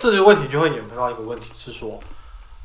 [0.00, 2.00] 这些问题就会演变到一个问题是说，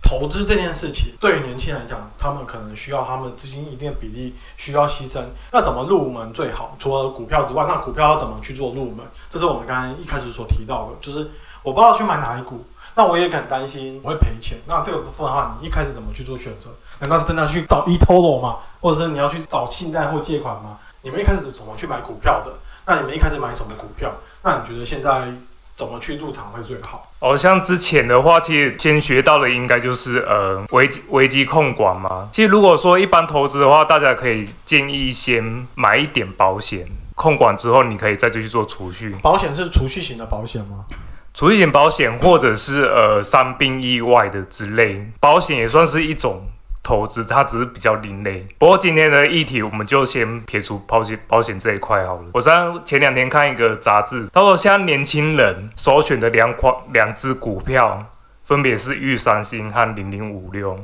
[0.02, 5.22] 投资这件事情对于年轻人来讲，他们可能需要他们资金一定的比例需要牺牲。
[5.52, 6.78] 那怎么入门最好？
[6.80, 9.06] 除了股票之外，那股票要怎么去做入门？
[9.30, 11.30] 这是我们刚才一开始所提到的，就是
[11.62, 12.64] 我不知道去买哪一股，
[12.96, 14.58] 那我也很担心我会赔钱。
[14.66, 16.70] 那这个部分的话，你一开始怎么去做选择？
[17.00, 18.60] 难道真的要去找 eToro 吗？
[18.80, 20.78] 或者是你要去找信贷或借款吗？
[21.02, 22.54] 你们一开始怎么去买股票的？
[22.86, 24.14] 那你们一开始买什么股票？
[24.42, 25.34] 那你觉得现在？
[25.76, 27.12] 怎么去入场会最好？
[27.20, 32.30] 哦，像之前的话，其实先学到的应该就是呃危机危机控管嘛。
[32.32, 39.14] 其实如果说一般投资的话，大家可以建议先买一点保险，控管之后你可以再继续做储蓄。
[39.22, 40.86] 保险是储蓄型的保险吗？
[41.34, 46.42] 储蓄型保险或者是呃伤病意外的之类，保险也算是一种。
[46.86, 52.26] 投资它只是比较另类，不过今天的议题我们就先撇除保险保险这一块好了。
[52.36, 58.06] 我上前两天看一个杂志，他说现在年轻人首选的两款两只股票，
[58.44, 60.80] 分别是玉三星和零零五六。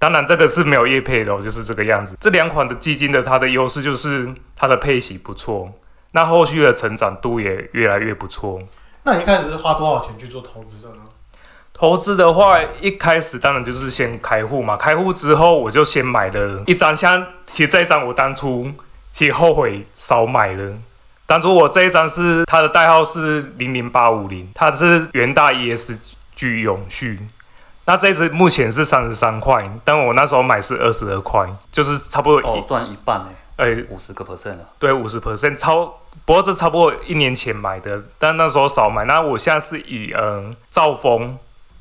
[0.00, 2.16] 当然这个是没有业配的，就是这个样子。
[2.20, 5.72] 这两款的基金的它的优势就是它的配息不错，
[6.10, 8.60] 那后续的成长度也越来越不错。
[9.04, 11.02] 那你一开始是花多少钱去做投资的呢？
[11.78, 14.76] 投资的话，一开始当然就是先开户嘛。
[14.76, 18.68] 开户之后，我就先买了一张，像其实这一张我当初
[19.12, 20.72] 其实后悔少买了。
[21.24, 27.20] 当初我这一张是它的代号是零零八五零，它是元大 ESG 永续。
[27.84, 33.24] 那这次目前是三十三块，但我那时候买是二十二块，就是差不多哦赚一半
[33.56, 34.68] 哎，哎五十个 percent 了。
[34.80, 35.86] 对，五十 percent 超，
[36.24, 39.04] 不过这差不多一年前买的，但那时候少买。
[39.04, 41.38] 那我现在是以嗯兆丰。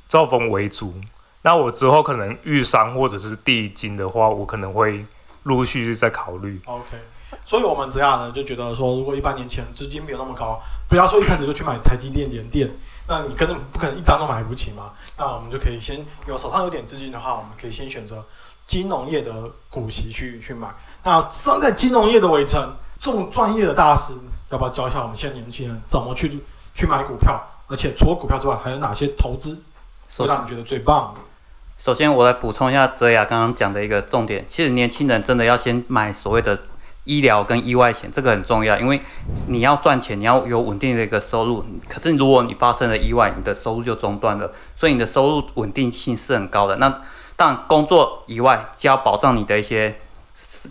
[0.08, 0.94] 兆丰为主，
[1.42, 5.06] 那我之后可能遇商或者是地金的话，我可能会
[5.44, 6.60] 陆续再考虑。
[6.66, 6.98] OK，
[7.46, 12.72] 所以我们这样呢，就觉得说，如果一般年轻人资金没有那么高，不要说一开始就去买台积电、联电，
[13.08, 14.92] 那你根本不可能一张都买不起嘛。
[15.18, 18.24] 那我们就可以先有手上有点资金的话，我们可以先选择
[18.66, 19.34] 金融业的
[19.70, 20.68] 股息去去买。
[21.04, 24.14] 那站在金融业的围城，这种专业的大师，
[24.50, 26.40] 要不要教一下我们现在年轻人怎么去
[26.74, 27.42] 去买股票？
[27.70, 29.62] 而且除了股票之外，还有哪些投资？
[30.26, 31.14] 让你觉得最棒。
[31.78, 34.44] 首先，我来补充一下泽雅刚刚讲的一个重点。
[34.48, 36.60] 其实，年轻人真的要先买所谓的
[37.04, 39.00] 医疗跟意外险，这个很重要，因为
[39.46, 41.64] 你要赚钱，你要有稳定的一个收入。
[41.88, 46.78] 可是，如果你发生了意外，你的收入就中断了，所以你的收入稳定性是很高的。
[46.78, 46.90] 那
[47.36, 49.96] 当然，工作以外就要保障你的一些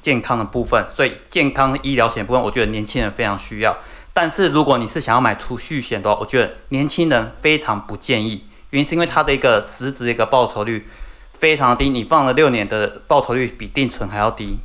[0.03, 3.77] 健康的部分，所以健康医疗险部分，我觉得年轻人非常需要。
[4.13, 8.45] 但是，如果你是想要买储蓄险的话，我觉得年轻人非常不建议。
[8.77, 10.87] 原因是因为它的一个实质的一个报酬率
[11.33, 14.59] 非常低，你放了六年的报酬率比定存还要低，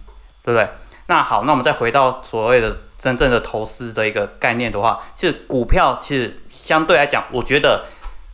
[0.43, 0.67] 对不对？
[1.07, 7.85] 那好，那我们再回到所谓的真正的投资的一个概念的话，其实股票其实相对来讲，我觉得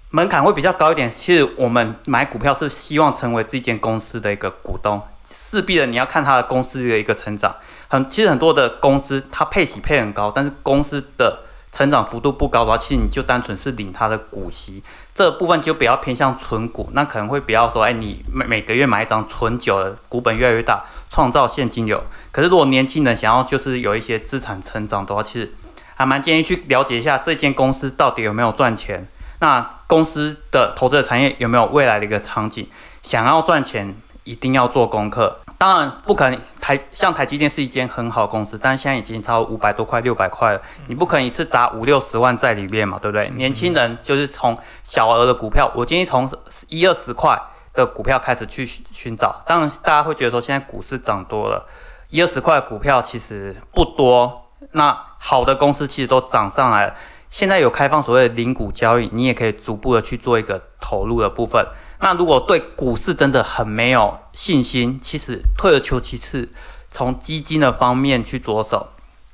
[0.09, 1.11] 门槛会比较高一点。
[1.11, 7.55] 其实我们买股票是希望成为这间公司的一个股东，势必的你要看它的公司的一个成长。
[7.87, 11.39] 很其实很多的公司它配息配很高，但是公司的
[11.71, 14.81] 成长幅度不高的话，其实你就单纯是领它的股息。
[15.13, 22.01] 这部分就比较偏向存股，那可能会比较说，哎，你每每个月买一张存久了，股本越来越大，创造现金流。
[22.31, 25.51] 可是如果年轻人想要就是有一些资产成长的话，其实
[25.95, 29.07] 还蛮建议去了解一下这间公司到底有没有赚钱，
[29.39, 32.67] 那公司的投资的产业有没有未来的一个场景。
[33.03, 35.39] 想要赚钱，一定要做功课。
[35.57, 43.27] 当然不可能，台像台积电是一间很好的公司，但是现在已经超五百多块、六百块了，你不可能一次砸五六十万在里面嘛，对不对？
[43.31, 46.29] 年轻人就是从小额的股票，我建议从
[46.69, 47.35] 一二十块
[47.73, 49.43] 的股票开始去寻找。
[49.47, 51.67] 当然，大家会觉得说现在股市涨多了，
[52.09, 56.93] 一二十块股票其实不多，那好的公司其实都涨上来了。
[57.29, 61.65] 现在有开放所谓的零股交易，你也可以逐步的去做一个投入的部分。
[61.99, 66.49] 那如果对股市真的很没有信心，其实退而求其次，
[66.89, 68.87] 从基金的方面去着手。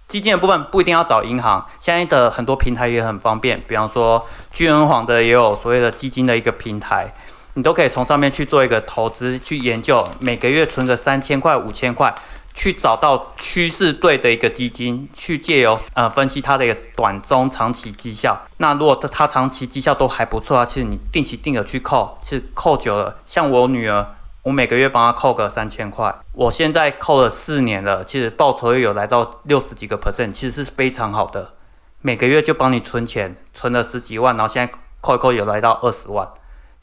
[0.07, 7.13] 基金的部分不一定要找银行，现在的很多平台也很方便，比方说聚恩黄的也有所谓的基金的一个平台，
[7.53, 12.13] 你都可以从上面去做一个投资，去研究，每个月存个三千块、五千块。
[12.53, 18.39] 去找到趋势对的一个基金，去借由呃分析它的一个短中长期绩效。
[18.57, 24.05] 那如果它它长期绩效都还不错啊，其实你定期定额去扣，其实扣久了，像我女儿，
[24.43, 31.53] 我每个月帮她扣个三千块，我现在扣了四年了，其实报酬率有来到六十几个 percent，其实是非常好的。
[32.01, 36.27] 每个月就帮你存钱，存了十几万，然后现在扣一扣有来到二十万，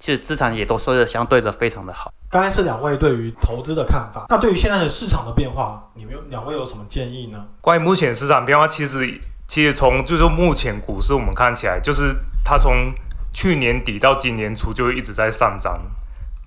[0.00, 2.10] 其实资产也都收的相对的非常的好。
[2.30, 7.44] 刚才是两位对于投资的看法，那对于现在的市场的变化，你们两位有什么建议呢？
[7.60, 12.92] 关于目前市场变化，其实其实从就是目前股市我们看起来，就是它从
[13.30, 15.78] 去年底到今年初就一直在上涨，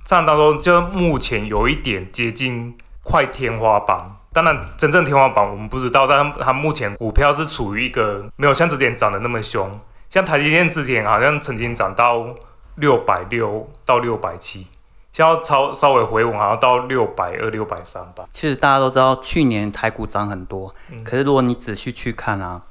[0.04, 4.16] 上当中就目前有一点接近快天花板。
[4.32, 9.80] 当然，真正天花板我们不知道，但它目前股票是处于一个没有像之前涨得那么凶。
[10.10, 12.26] 像台积电之前好像曾经涨到
[12.76, 14.68] 六百六到六百七，
[15.12, 18.28] 现在超稍微回稳，好像到六百二、六百三吧。
[18.32, 20.74] 其实大家都知道，去年台股涨很多，
[21.04, 22.62] 可是如果你仔细去看啊，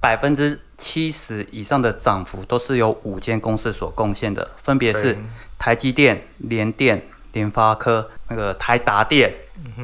[0.00, 5.16] 百分之七十以上的涨幅都是由五间公司所贡献的，分别是
[5.58, 7.02] 台积电、联电、
[7.32, 9.34] 联发科、那个台达电，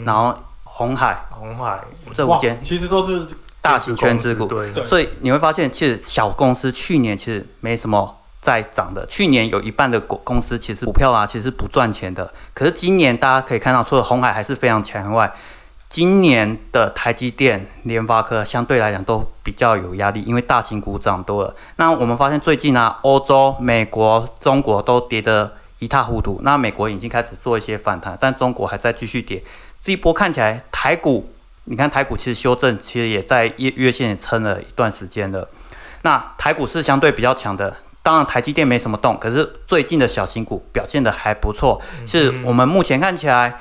[0.05, 1.17] 然后红海。
[1.31, 1.83] 红海。
[2.15, 3.27] 这五间其实都是
[3.63, 4.47] 大型圈之股。
[4.87, 9.07] 所以你会发现，其实小公司去年其实没什么在涨的。
[9.07, 12.31] 去年有一半的股公司其实股票啊，其实不赚钱的。
[12.53, 15.33] 可是今年大家可以看到，除了红海还是非常强外，
[15.89, 21.55] 今年的台积电、联发科相对来讲都比较有压力，因为大型股涨多了。
[21.77, 26.41] 那我们发现最近啊，欧洲、美国、中国都跌得一塌糊涂。
[26.43, 29.43] 那美国已经开始做一些反弹，但中国还在继续跌。
[29.81, 31.29] 这一波看起来，台股
[31.65, 35.47] 你看台股其实修正，其实也在月月线也撑了一段时间了。
[36.03, 41.81] 那台股是相对比较强的，当然台积电没什么动，可是最近的小型股表现的还不错。
[42.05, 43.59] 是我们目前看起来，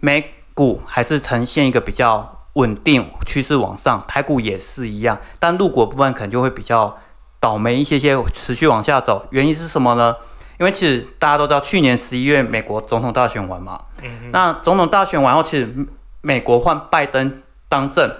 [0.00, 6.98] 美股还是呈现一个比较稳定趋势往上，台股也是一样，但入股部分可能就会比较
[7.38, 9.26] 倒霉一些些，持续往下走。
[9.30, 10.16] 原因是什么呢？
[10.58, 13.78] 因为其实大家都知道，去年十一月美国总统大选完嘛，
[14.30, 15.68] 那总统大选完后，其实
[16.20, 18.10] 美国换拜登当政，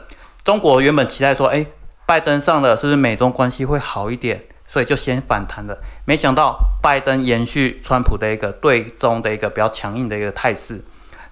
[0.42, 1.64] 中国原本期待说，哎，
[2.04, 4.44] 拜登上了，是不是美中关系会好一点？
[4.72, 5.76] 所以就先反弹了。
[6.06, 10.82] 没想到拜登延续川普的一个对中的一个比较强硬的一个态势，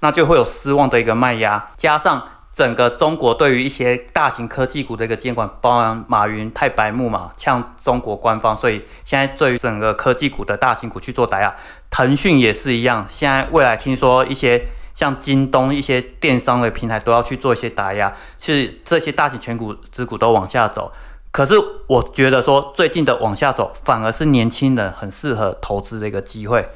[0.00, 2.22] 那就会有失望的一个卖压，加上
[2.54, 11.56] 整个中国对于一些大型科技股的一个监管，包含马云太白目嘛，呛中国官方，所以现在对于整个科技股的大型股去做打压。
[11.88, 14.62] 腾讯也是一样，现在未来听说一些
[14.94, 20.92] 像京东一些电商的平台都要去做一些打压，是这些大型全股之股都往下走。
[21.32, 21.54] 可是
[21.86, 26.68] 我觉得说最近的往下走，反而是年轻人很适合投资的一个机会，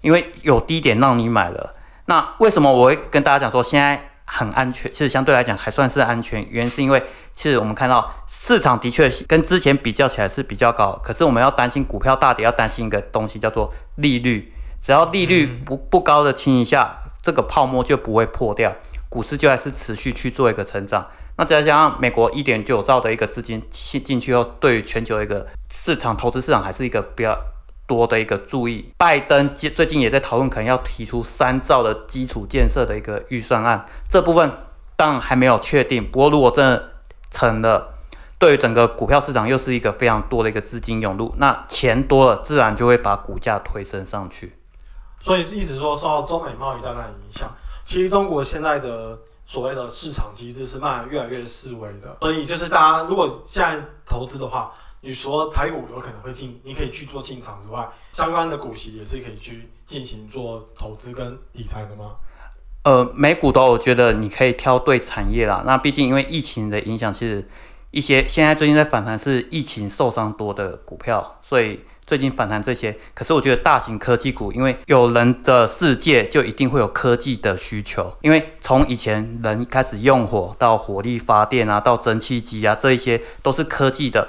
[0.00, 1.74] 因为有低点让你买了。
[2.06, 4.90] 那为什么我会跟大家讲说现在很安全？
[4.92, 7.02] 其实相对来讲还算是安全，原因是因为
[7.34, 14.52] 其实我们看到市场的确跟之前比较起来是比较高，可是我们要担心股票大跌，要担心一个东西叫做利率。
[14.80, 18.72] 只要利率不不高的情形下，这个泡沫就不会破掉，
[19.08, 21.04] 股市就还是持续去做一个成长。
[21.36, 27.38] 那再加上美国一点九兆的一个资金进进去后，对于全球一个市场投资市场还是一个比较
[27.86, 28.90] 多的一个注意。
[28.96, 34.50] 拜登最最近也在讨论，可能要提出三兆的基础建设的一个预算案，这部分
[34.96, 36.02] 当然还没有确定。
[36.10, 36.92] 不过如果真的
[37.30, 37.94] 成了，
[38.38, 44.54] 对于整个股票市场又是一个非常多的一个资金涌入，那钱多了，自然就会把股价推升上去。
[45.20, 47.54] 所以意思说受到中美贸易大战的影响，
[47.84, 52.14] 其实中国现在的所谓的市场机制是慢慢越来越式微的。
[52.20, 62.16] 所以就是大家如果现在投资的话，你除了台股有可能会进，你可以去做进场之外，相关的股息也是可以去进行做投资跟理财的吗？
[62.82, 65.62] 呃，美股都我觉得你可以挑对产业啦。
[65.64, 67.48] 那毕竟因为疫情的影响，其实
[67.90, 72.96] 一些现在最近在反弹是疫情受伤多的股票，所以最近反弹这些。
[73.14, 84.28] 可是我觉得大型科技股，因为有人的世界就一定会有科技的需求，因为从以前人开始用火到火力发电啊，到蒸汽机啊，这一些都是科技的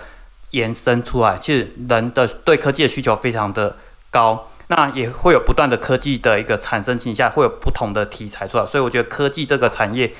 [0.51, 1.37] 延伸出来。
[1.37, 3.77] 其实人的对科技的需求非常的
[4.09, 4.49] 高。
[4.69, 10.13] 那也会有不断的科技的一个产生情下，会有不同的题材出来，所以我觉得科技这个产业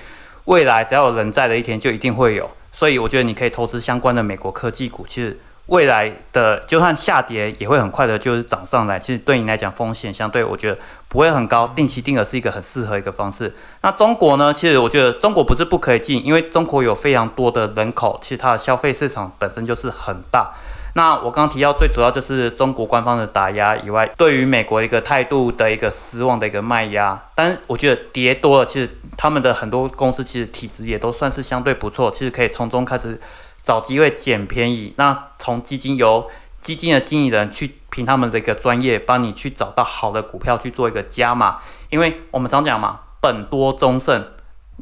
[0.46, 2.50] 未来只要有人在的一天，就一定会有。
[2.72, 5.38] 所以我觉得你可以投资相关的美国科技股，其实
[5.68, 8.98] 未来的就算下跌，也会很快的就是涨上来。
[8.98, 13.54] 其实对你来讲，风险相对我觉得不会很高，定期定额是一个很适合一个方式。
[13.82, 14.54] 那中国呢？
[14.54, 20.54] 其实我觉得中国不是不可以进，因为中国有非常多的人口，其实它的消费市场本身就是很大。
[20.94, 27.22] 那我刚刚提到最主要就是中国官方的打压以外，对于美国一个态度的一个失望的一个卖压。
[27.36, 33.20] 但我觉得跌多了，其实他们的很多公司其实体质也都算是相对不错，其实可以从中开始
[33.68, 34.94] 找机会捡便宜。
[34.96, 36.30] 那从基金由
[36.62, 41.58] 基金的经理人去凭他们的一个专业，帮你去找到好的股票去做一个加码。
[41.90, 44.32] 因为我们常讲嘛，本多终胜，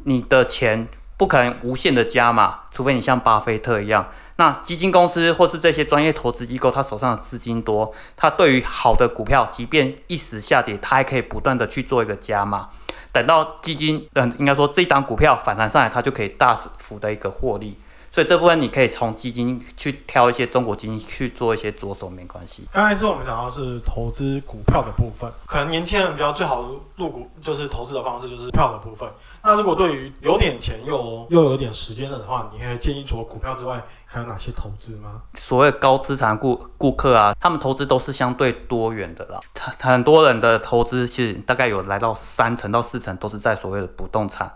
[0.04, 4.08] 你的钱不可能无限的加码，除非你像巴菲特一样。
[4.36, 12.68] 那基金公司或是这些专业投资机构，他手上的资金多，他对于好的股票，即便一时下跌，他还可以不断的去做一个加码。
[13.12, 17.78] 等到基金，嗯，应该说这一档股票反弹上来，它就可以大幅的一个获利。
[18.16, 22.66] 所以这部分你可以从基金去挑一些中国基金去做一些着手，没关系。
[22.72, 29.06] 刚才是我们讲到是投资股票的部分，可能年轻人比较最好的入股就是投资的方式就是票的部分。
[29.44, 35.20] 那如果对于有点钱又又有点时间的话，你可以建议除了股票之外，还有哪些投资吗？
[35.34, 39.38] 所谓高资产顾顾客啊，他们投资都是相对多元的啦。
[39.60, 44.50] 很很多人的投资其实大概有来到三成到四成都是在所谓的不动产。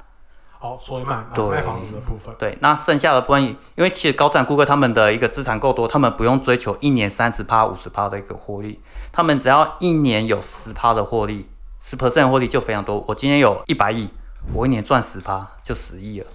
[0.62, 1.48] 好，所以买买对。
[1.48, 8.78] 卖房子的部分，对，那剩下的部分，因为其实高资产顾客他们的一个资产够多，他们不用追求一年三十趴、五十趴的一个获利，
[9.10, 11.48] 他们只要一年有十趴的获利，
[11.80, 13.02] 十 percent 获利就非常多。
[13.08, 14.06] 我今天有一百亿，
[14.52, 16.26] 我一年赚十趴就十亿了，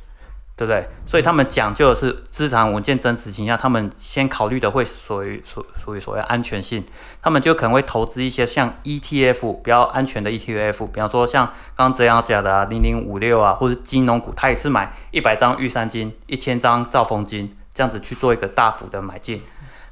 [0.57, 0.87] 对不对？
[1.05, 6.83] 所以他们讲究的是资产稳健增值形象，他们先考虑的会属于属属于所谓安全性，
[7.21, 11.45] 他们就可能会投资一些像 ETF 比较安全的 ETF，比方说像
[11.75, 19.41] 刚刚这样讲的啊，零零五六啊，或者金融股，他也是买一百张玉山金、一千张兆丰金，这样子去做一个大幅的买进。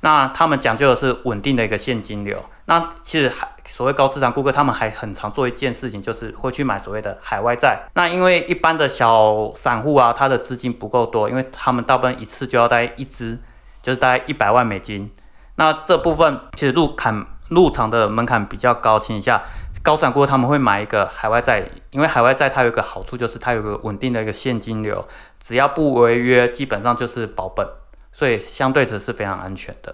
[0.03, 2.37] 那他们讲究的是稳定的一个现金流。
[2.65, 7.81] 那其实还所谓高资产顾客，他们还很常做一件事情，就是会去买所谓的海外债。
[7.95, 13.39] 那因为一般的小散户啊，他的资金不够多，因为他们大部分一次就要带一支，
[13.81, 15.09] 就是大概一百万美金。
[15.55, 19.41] 那这部分其实入坎入场的门槛比较高，情况下
[19.81, 25.05] 高资产顾客他们会买一个海外债，因为海外债它有一个好处，就是它有个稳定的一个现金流，
[25.41, 27.65] 只要不违约，基本上就是保本，
[28.13, 29.93] 所以相对的是非常安全的。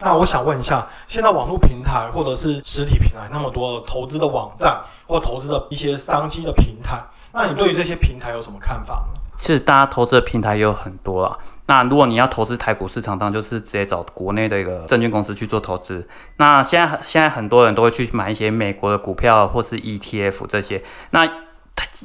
[0.00, 7.02] 那我想问一下，现在网络平台或者是实体平台那么多投资的网站或投资的一些商机的平台，
[7.32, 9.20] 那你对于这些平台有什么看法呢？
[9.36, 11.36] 其实大家投资的平台也有很多啊。
[11.66, 16.08] 那如果你要投资台股市场，当然就是直接找国内的一个证券公司去做投资。
[16.36, 20.82] 那现在现在很多人都会去买一些美国的股票或是 ETF 这些。
[21.10, 21.28] 那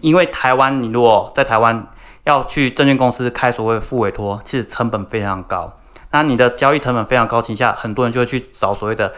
[0.02, 1.88] 因为台湾，你如果在台湾
[2.25, 5.80] 要去证券公司开所谓副委托，其实成本非常高。
[6.12, 9.12] 那你的交易成本非常高情下，很多人就会去找所谓的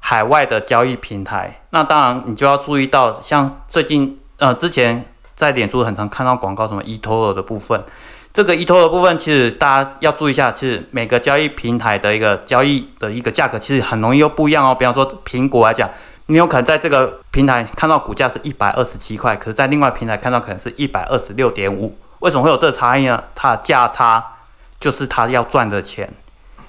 [0.00, 1.62] 海外的交易平台。
[1.70, 5.04] 那当然，你就要注意到，像最近呃之前
[5.36, 7.84] 在脸书很常看到广告，什么 eToro 的部分。
[8.32, 14.74] 这个 eToro 的部分，其实大家要注意一下，其实每个交易平台的一个交易的一个价格，其实很容易又不一样哦。
[14.74, 15.90] 比方说苹果来讲，
[16.26, 21.94] 你有可能在这个平台看到股价是一百二十七块，可是在另外平台看到可能是一百二十六点五。
[22.20, 23.22] 为什么会有这个差异呢？
[23.34, 24.24] 它的价差
[24.78, 26.12] 就是它要赚的钱。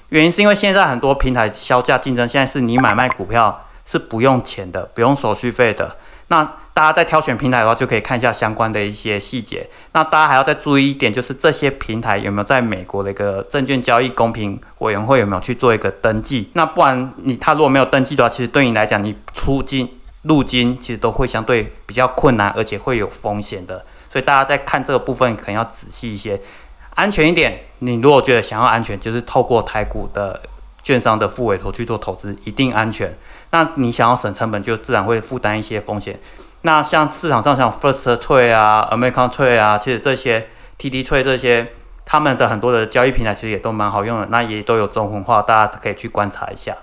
[0.08, 5.96] 原因是因为现在很多平台销价竞争，现在是你买卖股票是不用钱的，不用手续费的。
[6.28, 9.68] 那大家在挑选平台的话，就可以看一下相关的一些细节。
[9.92, 16.48] 那大家还要再注意一点，就是这些平台有没有在美国的一个证券交易公平委员会有没有去做一个登记？
[16.54, 23.84] 那不然你他如果没有登记的话，其实对你来讲，你出金入金其实都会相对比较困难，而且会有风险的。
[24.10, 26.38] 所以大家在看这个部分，可能要仔细一些。
[26.96, 30.42] 安全一点，你如果觉得想要安全，就是透过台股的
[30.82, 33.16] 券商的副委托去做投资，一定安全。
[33.50, 36.18] 那你想要省成本，就自然会负担一些风险。
[36.62, 40.48] 那像市场上像 First Trade 啊、American Trade 啊，其实这些
[40.78, 41.68] TD Trade 这些，
[42.04, 46.76] 他们的很多的交易平台其实也都蛮好用的，那也都有中文化，大家可以去观察一下。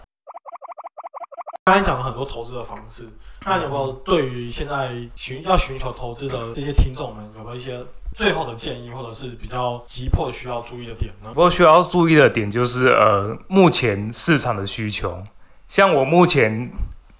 [1.68, 3.04] 刚才讲了很多投资的方式，
[3.46, 7.78] 那有没有对于现在寻要寻求投资的这些听众们，有没有一些？
[8.16, 11.30] 最后的建议，或者是比较急迫需要注意的点呢？
[11.34, 15.22] 不过需要注意的点就是，呃，目前市场的需求，
[15.68, 16.72] 像我目前，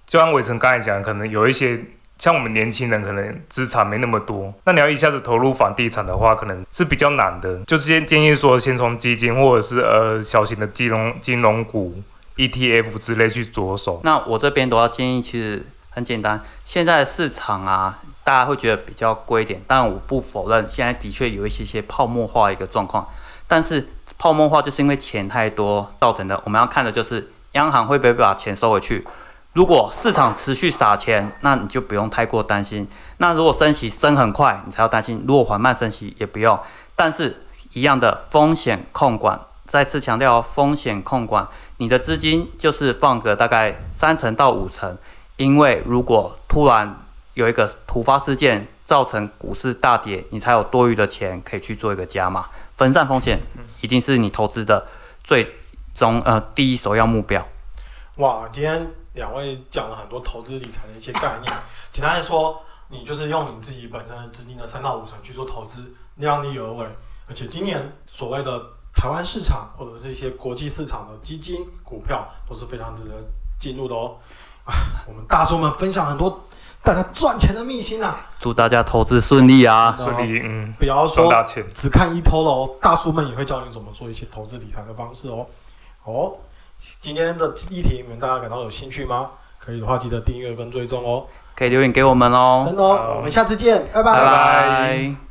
[0.06, 1.78] 就像伟成刚才讲，可能有一些
[2.16, 7.58] 像我们年轻人，可能资产没那么多，那你要一下子投入房地产的话，可能是比较难的。
[7.66, 12.02] 就先建议说，先从基金或者是呃小型的金融金融股、
[12.38, 14.00] ETF 之类去着手。
[14.04, 17.98] 那我这边都要建议，其实很简单，现在市场啊。
[18.24, 23.08] 大家会觉得比较贵一点，但我不否认，现在的确有一些些泡沫化一个状况。
[23.46, 26.38] 但是泡沫化就是因为钱太多造成的。
[26.44, 29.02] 我们要看的就是央行会不会把钱收回去。
[29.54, 32.86] 如果市场持续撒钱，那你就不用太过担心。
[33.16, 36.60] 那如果升息升很快，你才要担心；如果缓慢升息也不用。
[36.94, 41.46] 但是一样的风险控管，再次强调风险控管，
[41.76, 44.96] 你的资金就是放个大概三成到五成，
[45.36, 52.46] 因为如果突然有一个突发事件造成股市大跌，你才有多余的钱可以去做一个加码，
[52.76, 53.38] 分散风险，
[53.82, 54.86] 一定是你投资的
[55.22, 55.54] 最
[55.94, 57.46] 终呃第一首要目标。
[58.16, 61.52] 哇，今天两位讲了很多投资理财的一些概念，
[61.92, 62.58] 简单的说，
[62.88, 66.86] 你就是用你自己本身的资金的三到五成去做投资，量力而为，
[67.28, 68.60] 而且今年所谓的
[68.98, 73.12] 台湾市场或者是一些国际市场的基金股票都是非常值得
[73.56, 74.16] 进入的哦。
[74.64, 74.74] 啊，
[75.06, 76.44] 我们大叔们分享很多
[76.82, 79.94] 大家赚钱的秘辛啊，祝大家投资顺利啊！
[79.96, 81.32] 顺利，嗯，不要说。
[81.72, 85.46] 只看一头哦，大叔们也会教你怎么做一些投资理财的方式哦。
[86.02, 86.34] 哦，
[87.00, 89.30] 今天的议题你们大家感到有兴趣吗？
[89.60, 91.24] 可以的话，记得订阅跟追踪哦。
[91.54, 92.62] 可以留言给我们哦。
[92.66, 95.27] 真的哦，我们下次见，拜拜拜拜。